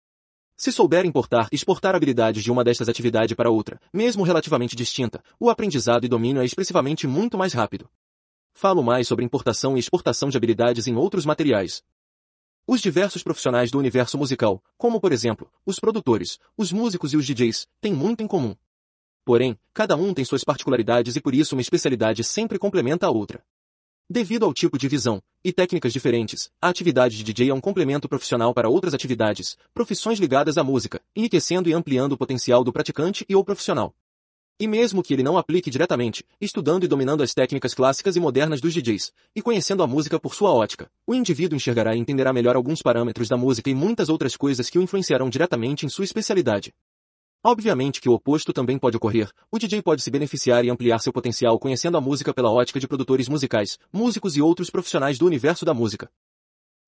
Se 0.59 0.73
souber 0.73 1.05
importar 1.05 1.47
e 1.53 1.55
exportar 1.55 1.95
habilidades 1.95 2.43
de 2.43 2.51
uma 2.51 2.65
destas 2.65 2.89
atividades 2.89 3.33
para 3.33 3.49
outra, 3.49 3.79
mesmo 3.93 4.23
relativamente 4.23 4.75
distinta, 4.75 5.23
o 5.39 5.49
aprendizado 5.49 6.03
e 6.03 6.09
domínio 6.09 6.41
é 6.41 6.45
expressivamente 6.45 7.07
muito 7.07 7.37
mais 7.37 7.53
rápido. 7.53 7.89
Falo 8.53 8.83
mais 8.83 9.07
sobre 9.07 9.23
importação 9.23 9.77
e 9.77 9.79
exportação 9.79 10.27
de 10.27 10.35
habilidades 10.35 10.85
em 10.85 10.97
outros 10.97 11.25
materiais. 11.25 11.81
Os 12.67 12.81
diversos 12.81 13.23
profissionais 13.23 13.71
do 13.71 13.79
universo 13.79 14.17
musical, 14.17 14.61
como 14.77 14.99
por 14.99 15.13
exemplo, 15.13 15.49
os 15.65 15.79
produtores, 15.79 16.37
os 16.57 16.73
músicos 16.73 17.13
e 17.13 17.15
os 17.15 17.25
DJs, 17.25 17.65
têm 17.79 17.93
muito 17.93 18.21
em 18.21 18.27
comum. 18.27 18.53
Porém, 19.23 19.57
cada 19.73 19.95
um 19.95 20.13
tem 20.13 20.25
suas 20.25 20.43
particularidades 20.43 21.15
e 21.15 21.21
por 21.21 21.33
isso 21.33 21.55
uma 21.55 21.61
especialidade 21.61 22.21
sempre 22.21 22.59
complementa 22.59 23.07
a 23.07 23.09
outra. 23.09 23.41
Devido 24.11 24.43
ao 24.43 24.51
tipo 24.55 24.75
de 24.75 24.87
visão 24.87 25.21
e 25.43 25.53
técnicas 25.53 25.93
diferentes, 25.93 26.49
a 26.59 26.67
atividade 26.67 27.15
de 27.15 27.23
DJ 27.23 27.51
é 27.51 27.53
um 27.53 27.61
complemento 27.61 28.09
profissional 28.09 28.55
para 28.55 28.67
outras 28.67 28.95
atividades, 28.95 29.55
profissões 29.71 30.17
ligadas 30.17 30.57
à 30.57 30.63
música, 30.63 30.99
enriquecendo 31.15 31.69
e 31.69 31.73
ampliando 31.73 32.13
o 32.13 32.17
potencial 32.17 32.63
do 32.63 32.73
praticante 32.73 33.23
e 33.29 33.35
ou 33.35 33.45
profissional. 33.45 33.93
E 34.59 34.67
mesmo 34.67 35.03
que 35.03 35.13
ele 35.13 35.21
não 35.21 35.37
aplique 35.37 35.69
diretamente, 35.69 36.25
estudando 36.41 36.85
e 36.85 36.87
dominando 36.87 37.21
as 37.21 37.35
técnicas 37.35 37.75
clássicas 37.75 38.15
e 38.15 38.19
modernas 38.19 38.59
dos 38.59 38.73
DJs, 38.73 39.13
e 39.35 39.43
conhecendo 39.43 39.83
a 39.83 39.87
música 39.87 40.19
por 40.19 40.33
sua 40.33 40.51
ótica, 40.51 40.89
o 41.05 41.13
indivíduo 41.13 41.55
enxergará 41.55 41.95
e 41.95 41.99
entenderá 41.99 42.33
melhor 42.33 42.55
alguns 42.55 42.81
parâmetros 42.81 43.29
da 43.29 43.37
música 43.37 43.69
e 43.69 43.75
muitas 43.75 44.09
outras 44.09 44.35
coisas 44.35 44.71
que 44.71 44.79
o 44.79 44.81
influenciarão 44.81 45.29
diretamente 45.29 45.85
em 45.85 45.89
sua 45.89 46.03
especialidade. 46.03 46.73
Obviamente 47.41 48.01
que 48.01 48.09
o 48.09 48.13
oposto 48.13 48.51
também 48.51 48.77
pode 48.77 48.97
ocorrer. 48.97 49.31
O 49.49 49.57
DJ 49.57 49.81
pode 49.81 50.01
se 50.01 50.11
beneficiar 50.11 50.65
e 50.65 50.69
ampliar 50.69 50.99
seu 50.99 51.13
potencial 51.13 51.57
conhecendo 51.57 51.97
a 51.97 52.01
música 52.01 52.33
pela 52.33 52.51
ótica 52.51 52.81
de 52.81 52.87
produtores 52.87 53.29
musicais, 53.29 53.79
músicos 53.93 54.35
e 54.35 54.41
outros 54.41 54.69
profissionais 54.69 55.17
do 55.17 55.25
universo 55.25 55.63
da 55.63 55.73
música. 55.73 56.11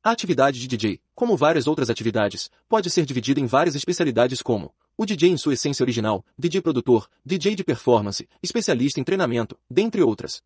A 0.03 0.12
atividade 0.12 0.60
de 0.60 0.67
DJ, 0.67 1.00
como 1.15 1.38
várias 1.38 1.67
outras 1.67 1.89
atividades, 1.89 2.50
pode 2.67 2.89
ser 2.89 3.05
dividida 3.05 3.39
em 3.39 3.46
várias 3.46 3.75
especialidades 3.75 4.41
como 4.41 4.74
o 4.98 5.05
DJ 5.05 5.29
em 5.29 5.38
sua 5.38 5.53
essência 5.53 5.84
original, 5.84 6.25
DJ 6.38 6.62
produtor, 6.62 7.08
DJ 7.25 7.55
de 7.55 7.63
performance, 7.63 8.27
especialista 8.43 9.00
em 9.00 9.03
treinamento, 9.05 9.58
dentre 9.70 10.01
outras. 10.01 10.43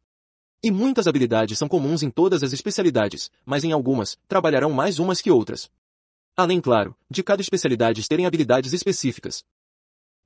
E 0.64 0.70
muitas 0.70 1.08
habilidades 1.08 1.58
são 1.58 1.68
comuns 1.68 2.04
em 2.04 2.12
todas 2.12 2.44
as 2.44 2.54
especialidades, 2.54 3.32
mas 3.44 3.64
em 3.64 3.72
algumas, 3.72 4.18
trabalharão 4.28 4.72
mais 4.72 5.00
umas 5.00 5.20
que 5.20 5.32
outras. 5.32 5.70
Além, 6.38 6.62
claro, 6.62 6.96
de 7.10 7.24
cada 7.24 7.42
especialidade 7.42 8.08
terem 8.08 8.26
habilidades 8.26 8.72
específicas. 8.72 9.44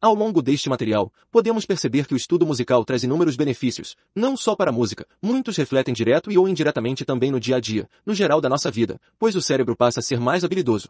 Ao 0.01 0.13
longo 0.13 0.41
deste 0.41 0.69
material, 0.69 1.11
podemos 1.29 1.65
perceber 1.65 2.07
que 2.07 2.13
o 2.13 2.17
estudo 2.17 2.45
musical 2.45 2.85
traz 2.85 3.03
inúmeros 3.03 3.35
benefícios, 3.35 3.97
não 4.15 4.37
só 4.37 4.55
para 4.55 4.69
a 4.69 4.73
música, 4.73 5.05
muitos 5.21 5.57
refletem 5.57 5.93
direto 5.93 6.31
e 6.31 6.37
ou 6.37 6.47
indiretamente 6.47 7.03
também 7.03 7.29
no 7.29 7.39
dia 7.39 7.57
a 7.57 7.59
dia, 7.59 7.89
no 8.05 8.13
geral 8.13 8.39
da 8.39 8.47
nossa 8.47 8.71
vida, 8.71 8.97
pois 9.17 9.35
o 9.35 9.41
cérebro 9.41 9.75
passa 9.75 9.99
a 9.99 10.03
ser 10.03 10.17
mais 10.17 10.45
habilidoso. 10.45 10.87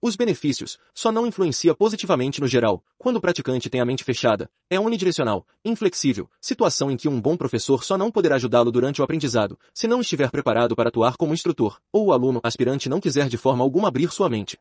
Os 0.00 0.16
benefícios 0.16 0.78
só 0.94 1.12
não 1.12 1.26
influencia 1.26 1.74
positivamente 1.74 2.40
no 2.40 2.48
geral, 2.48 2.82
quando 2.96 3.16
o 3.16 3.20
praticante 3.20 3.68
tem 3.68 3.82
a 3.82 3.84
mente 3.84 4.02
fechada, 4.02 4.48
é 4.70 4.80
unidirecional, 4.80 5.46
inflexível, 5.62 6.26
situação 6.40 6.90
em 6.90 6.96
que 6.96 7.08
um 7.10 7.20
bom 7.20 7.36
professor 7.36 7.84
só 7.84 7.98
não 7.98 8.10
poderá 8.10 8.36
ajudá-lo 8.36 8.72
durante 8.72 9.02
o 9.02 9.04
aprendizado, 9.04 9.58
se 9.74 9.86
não 9.86 10.00
estiver 10.00 10.30
preparado 10.30 10.74
para 10.74 10.88
atuar 10.88 11.18
como 11.18 11.34
instrutor, 11.34 11.78
ou 11.92 12.06
o 12.06 12.12
aluno 12.12 12.40
aspirante 12.42 12.88
não 12.88 13.00
quiser 13.00 13.28
de 13.28 13.36
forma 13.36 13.62
alguma 13.62 13.88
abrir 13.88 14.10
sua 14.10 14.30
mente. 14.30 14.58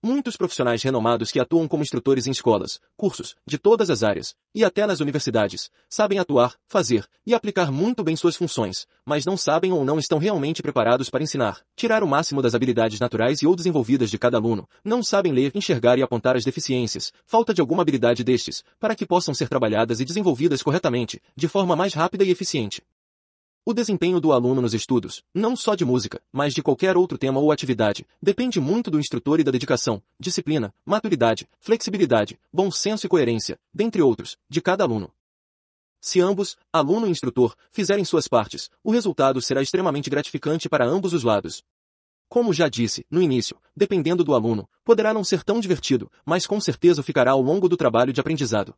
Muitos 0.00 0.36
profissionais 0.36 0.80
renomados 0.80 1.32
que 1.32 1.40
atuam 1.40 1.66
como 1.66 1.82
instrutores 1.82 2.28
em 2.28 2.30
escolas, 2.30 2.78
cursos, 2.96 3.34
de 3.44 3.58
todas 3.58 3.90
as 3.90 4.04
áreas, 4.04 4.32
e 4.54 4.64
até 4.64 4.86
nas 4.86 5.00
universidades, 5.00 5.70
sabem 5.90 6.20
atuar, 6.20 6.54
fazer 6.68 7.04
e 7.26 7.34
aplicar 7.34 7.72
muito 7.72 8.04
bem 8.04 8.14
suas 8.14 8.36
funções, 8.36 8.86
mas 9.04 9.26
não 9.26 9.36
sabem 9.36 9.72
ou 9.72 9.84
não 9.84 9.98
estão 9.98 10.18
realmente 10.18 10.62
preparados 10.62 11.10
para 11.10 11.24
ensinar, 11.24 11.62
tirar 11.74 12.04
o 12.04 12.06
máximo 12.06 12.40
das 12.40 12.54
habilidades 12.54 13.00
naturais 13.00 13.42
e 13.42 13.46
ou 13.48 13.56
desenvolvidas 13.56 14.08
de 14.08 14.18
cada 14.18 14.36
aluno, 14.36 14.68
não 14.84 15.02
sabem 15.02 15.32
ler, 15.32 15.50
enxergar 15.52 15.98
e 15.98 16.02
apontar 16.02 16.36
as 16.36 16.44
deficiências, 16.44 17.12
falta 17.26 17.52
de 17.52 17.60
alguma 17.60 17.82
habilidade 17.82 18.22
destes, 18.22 18.62
para 18.78 18.94
que 18.94 19.04
possam 19.04 19.34
ser 19.34 19.48
trabalhadas 19.48 19.98
e 19.98 20.04
desenvolvidas 20.04 20.62
corretamente, 20.62 21.20
de 21.36 21.48
forma 21.48 21.74
mais 21.74 21.92
rápida 21.92 22.22
e 22.22 22.30
eficiente. 22.30 22.84
O 23.68 23.74
desempenho 23.74 24.18
do 24.18 24.32
aluno 24.32 24.62
nos 24.62 24.72
estudos, 24.72 25.22
não 25.34 25.54
só 25.54 25.74
de 25.74 25.84
música, 25.84 26.22
mas 26.32 26.54
de 26.54 26.62
qualquer 26.62 26.96
outro 26.96 27.18
tema 27.18 27.38
ou 27.38 27.52
atividade, 27.52 28.06
depende 28.18 28.58
muito 28.58 28.90
do 28.90 28.98
instrutor 28.98 29.40
e 29.40 29.44
da 29.44 29.50
dedicação, 29.50 30.02
disciplina, 30.18 30.72
maturidade, 30.86 31.46
flexibilidade, 31.60 32.40
bom 32.50 32.70
senso 32.70 33.04
e 33.04 33.10
coerência, 33.10 33.60
dentre 33.70 34.00
outros, 34.00 34.38
de 34.48 34.62
cada 34.62 34.84
aluno. 34.84 35.12
Se 36.00 36.18
ambos, 36.18 36.56
aluno 36.72 37.06
e 37.06 37.10
instrutor, 37.10 37.54
fizerem 37.70 38.06
suas 38.06 38.26
partes, 38.26 38.70
o 38.82 38.90
resultado 38.90 39.38
será 39.42 39.60
extremamente 39.60 40.08
gratificante 40.08 40.66
para 40.66 40.86
ambos 40.86 41.12
os 41.12 41.22
lados. 41.22 41.62
Como 42.26 42.54
já 42.54 42.70
disse, 42.70 43.04
no 43.10 43.20
início, 43.20 43.58
dependendo 43.76 44.24
do 44.24 44.34
aluno, 44.34 44.66
poderá 44.82 45.12
não 45.12 45.22
ser 45.22 45.44
tão 45.44 45.60
divertido, 45.60 46.10
mas 46.24 46.46
com 46.46 46.58
certeza 46.58 47.02
ficará 47.02 47.32
ao 47.32 47.42
longo 47.42 47.68
do 47.68 47.76
trabalho 47.76 48.14
de 48.14 48.20
aprendizado. 48.22 48.74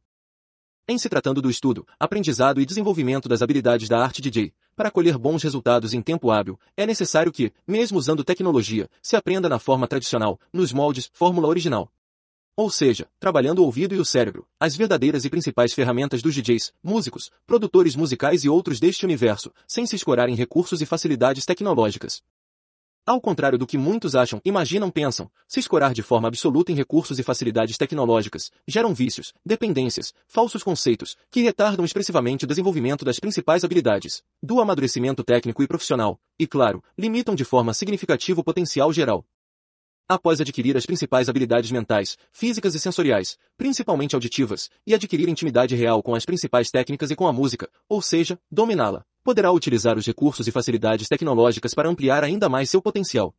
Em 0.88 0.98
se 0.98 1.08
tratando 1.08 1.40
do 1.40 1.48
estudo, 1.48 1.86
aprendizado 2.00 2.60
e 2.60 2.66
desenvolvimento 2.66 3.28
das 3.28 3.42
habilidades 3.42 3.88
da 3.88 4.02
arte 4.02 4.20
DJ, 4.20 4.52
para 4.80 4.90
colher 4.90 5.18
bons 5.18 5.42
resultados 5.42 5.92
em 5.92 6.00
tempo 6.00 6.30
hábil, 6.30 6.58
é 6.74 6.86
necessário 6.86 7.30
que, 7.30 7.52
mesmo 7.68 7.98
usando 7.98 8.24
tecnologia, 8.24 8.88
se 9.02 9.14
aprenda 9.14 9.46
na 9.46 9.58
forma 9.58 9.86
tradicional, 9.86 10.40
nos 10.50 10.72
moldes, 10.72 11.10
fórmula 11.12 11.48
original. 11.48 11.92
Ou 12.56 12.70
seja, 12.70 13.06
trabalhando 13.18 13.58
o 13.58 13.66
ouvido 13.66 13.94
e 13.94 13.98
o 13.98 14.06
cérebro, 14.06 14.46
as 14.58 14.74
verdadeiras 14.74 15.26
e 15.26 15.28
principais 15.28 15.74
ferramentas 15.74 16.22
dos 16.22 16.34
DJs, 16.34 16.72
músicos, 16.82 17.30
produtores 17.46 17.94
musicais 17.94 18.42
e 18.42 18.48
outros 18.48 18.80
deste 18.80 19.04
universo, 19.04 19.52
sem 19.66 19.84
se 19.84 19.96
escorar 19.96 20.30
em 20.30 20.34
recursos 20.34 20.80
e 20.80 20.86
facilidades 20.86 21.44
tecnológicas. 21.44 22.22
Ao 23.10 23.20
contrário 23.20 23.58
do 23.58 23.66
que 23.66 23.76
muitos 23.76 24.14
acham, 24.14 24.40
imaginam, 24.44 24.88
pensam, 24.88 25.28
se 25.48 25.58
escorar 25.58 25.92
de 25.92 26.00
forma 26.00 26.28
absoluta 26.28 26.70
em 26.70 26.76
recursos 26.76 27.18
e 27.18 27.24
facilidades 27.24 27.76
tecnológicas, 27.76 28.52
geram 28.68 28.94
vícios, 28.94 29.34
dependências, 29.44 30.14
falsos 30.28 30.62
conceitos, 30.62 31.16
que 31.28 31.42
retardam 31.42 31.84
expressivamente 31.84 32.44
o 32.44 32.46
desenvolvimento 32.46 33.04
das 33.04 33.18
principais 33.18 33.64
habilidades, 33.64 34.22
do 34.40 34.60
amadurecimento 34.60 35.24
técnico 35.24 35.60
e 35.60 35.66
profissional, 35.66 36.20
e 36.38 36.46
claro, 36.46 36.84
limitam 36.96 37.34
de 37.34 37.44
forma 37.44 37.74
significativa 37.74 38.42
o 38.42 38.44
potencial 38.44 38.92
geral. 38.92 39.24
Após 40.08 40.40
adquirir 40.40 40.76
as 40.76 40.86
principais 40.86 41.28
habilidades 41.28 41.72
mentais, 41.72 42.16
físicas 42.30 42.76
e 42.76 42.78
sensoriais, 42.78 43.36
principalmente 43.58 44.14
auditivas, 44.14 44.70
e 44.86 44.94
adquirir 44.94 45.28
intimidade 45.28 45.74
real 45.74 46.00
com 46.00 46.14
as 46.14 46.24
principais 46.24 46.70
técnicas 46.70 47.10
e 47.10 47.16
com 47.16 47.26
a 47.26 47.32
música, 47.32 47.68
ou 47.88 48.00
seja, 48.00 48.38
dominá-la, 48.48 49.04
poderá 49.22 49.52
utilizar 49.52 49.96
os 49.96 50.06
recursos 50.06 50.46
e 50.46 50.50
facilidades 50.50 51.08
tecnológicas 51.08 51.74
para 51.74 51.88
ampliar 51.88 52.24
ainda 52.24 52.48
mais 52.48 52.70
seu 52.70 52.80
potencial. 52.80 53.34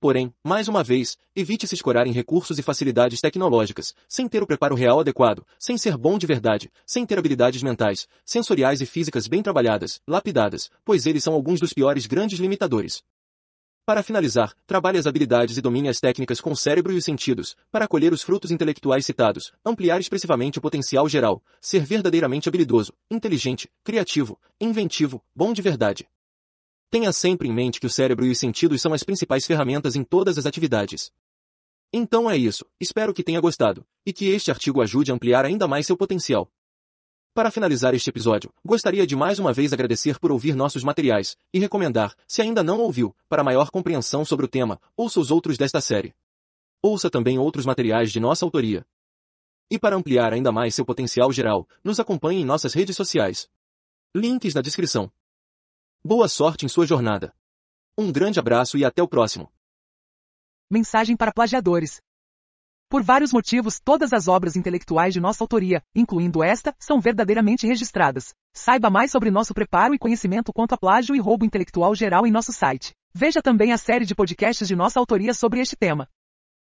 Porém, 0.00 0.32
mais 0.42 0.66
uma 0.66 0.82
vez, 0.82 1.18
evite 1.36 1.66
se 1.66 1.74
escorar 1.74 2.06
em 2.06 2.12
recursos 2.12 2.58
e 2.58 2.62
facilidades 2.62 3.20
tecnológicas, 3.20 3.94
sem 4.08 4.26
ter 4.26 4.42
o 4.42 4.46
preparo 4.46 4.74
real 4.74 5.00
adequado, 5.00 5.44
sem 5.58 5.76
ser 5.76 5.98
bom 5.98 6.16
de 6.16 6.26
verdade, 6.26 6.72
sem 6.86 7.04
ter 7.04 7.18
habilidades 7.18 7.62
mentais, 7.62 8.08
sensoriais 8.24 8.80
e 8.80 8.86
físicas 8.86 9.28
bem 9.28 9.42
trabalhadas, 9.42 10.00
lapidadas, 10.08 10.70
pois 10.86 11.04
eles 11.04 11.22
são 11.22 11.34
alguns 11.34 11.60
dos 11.60 11.74
piores 11.74 12.06
grandes 12.06 12.38
limitadores. 12.38 13.02
Para 13.90 14.04
finalizar, 14.04 14.54
trabalhe 14.68 14.98
as 14.98 15.06
habilidades 15.08 15.56
e 15.56 15.60
domine 15.60 15.88
as 15.88 15.98
técnicas 15.98 16.40
com 16.40 16.52
o 16.52 16.56
cérebro 16.56 16.92
e 16.92 16.96
os 16.96 17.04
sentidos, 17.04 17.56
para 17.72 17.88
colher 17.88 18.12
os 18.12 18.22
frutos 18.22 18.52
intelectuais 18.52 19.04
citados, 19.04 19.52
ampliar 19.66 19.98
expressivamente 19.98 20.60
o 20.60 20.62
potencial 20.62 21.08
geral, 21.08 21.42
ser 21.60 21.80
verdadeiramente 21.80 22.48
habilidoso, 22.48 22.92
inteligente, 23.10 23.68
criativo, 23.82 24.38
inventivo, 24.60 25.20
bom 25.34 25.52
de 25.52 25.60
verdade. 25.60 26.08
Tenha 26.88 27.10
sempre 27.10 27.48
em 27.48 27.52
mente 27.52 27.80
que 27.80 27.86
o 27.88 27.90
cérebro 27.90 28.24
e 28.24 28.30
os 28.30 28.38
sentidos 28.38 28.80
são 28.80 28.92
as 28.92 29.02
principais 29.02 29.44
ferramentas 29.44 29.96
em 29.96 30.04
todas 30.04 30.38
as 30.38 30.46
atividades. 30.46 31.10
Então 31.92 32.30
é 32.30 32.36
isso, 32.36 32.64
espero 32.80 33.12
que 33.12 33.24
tenha 33.24 33.40
gostado, 33.40 33.84
e 34.06 34.12
que 34.12 34.28
este 34.28 34.52
artigo 34.52 34.80
ajude 34.80 35.10
a 35.10 35.16
ampliar 35.16 35.44
ainda 35.44 35.66
mais 35.66 35.84
seu 35.84 35.96
potencial. 35.96 36.48
Para 37.40 37.50
finalizar 37.50 37.94
este 37.94 38.10
episódio, 38.10 38.52
gostaria 38.62 39.06
de 39.06 39.16
mais 39.16 39.38
uma 39.38 39.50
vez 39.50 39.72
agradecer 39.72 40.18
por 40.18 40.30
ouvir 40.30 40.54
nossos 40.54 40.84
materiais 40.84 41.38
e 41.54 41.58
recomendar, 41.58 42.14
se 42.28 42.42
ainda 42.42 42.62
não 42.62 42.78
ouviu, 42.78 43.16
para 43.30 43.42
maior 43.42 43.70
compreensão 43.70 44.26
sobre 44.26 44.44
o 44.44 44.48
tema, 44.48 44.78
ouça 44.94 45.18
os 45.18 45.30
outros 45.30 45.56
desta 45.56 45.80
série. 45.80 46.14
Ouça 46.82 47.08
também 47.08 47.38
outros 47.38 47.64
materiais 47.64 48.12
de 48.12 48.20
nossa 48.20 48.44
autoria. 48.44 48.84
E 49.70 49.78
para 49.78 49.96
ampliar 49.96 50.34
ainda 50.34 50.52
mais 50.52 50.74
seu 50.74 50.84
potencial 50.84 51.32
geral, 51.32 51.66
nos 51.82 51.98
acompanhe 51.98 52.42
em 52.42 52.44
nossas 52.44 52.74
redes 52.74 52.94
sociais. 52.94 53.48
Links 54.14 54.52
na 54.52 54.60
descrição. 54.60 55.10
Boa 56.04 56.28
sorte 56.28 56.66
em 56.66 56.68
sua 56.68 56.86
jornada. 56.86 57.34
Um 57.96 58.12
grande 58.12 58.38
abraço 58.38 58.76
e 58.76 58.84
até 58.84 59.02
o 59.02 59.08
próximo. 59.08 59.50
Mensagem 60.70 61.16
para 61.16 61.32
plagiadores. 61.32 62.02
Por 62.90 63.04
vários 63.04 63.32
motivos, 63.32 63.78
todas 63.78 64.12
as 64.12 64.26
obras 64.26 64.56
intelectuais 64.56 65.14
de 65.14 65.20
nossa 65.20 65.44
autoria, 65.44 65.80
incluindo 65.94 66.42
esta, 66.42 66.74
são 66.76 67.00
verdadeiramente 67.00 67.64
registradas. 67.64 68.34
Saiba 68.52 68.90
mais 68.90 69.12
sobre 69.12 69.30
nosso 69.30 69.54
preparo 69.54 69.94
e 69.94 69.98
conhecimento 69.98 70.52
quanto 70.52 70.72
a 70.72 70.76
plágio 70.76 71.14
e 71.14 71.20
roubo 71.20 71.44
intelectual 71.44 71.94
geral 71.94 72.26
em 72.26 72.32
nosso 72.32 72.52
site. 72.52 72.92
Veja 73.14 73.40
também 73.40 73.72
a 73.72 73.78
série 73.78 74.04
de 74.04 74.12
podcasts 74.12 74.66
de 74.66 74.74
nossa 74.74 74.98
autoria 74.98 75.32
sobre 75.32 75.60
este 75.60 75.76
tema. 75.76 76.08